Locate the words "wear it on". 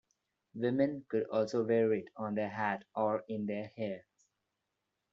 1.63-2.33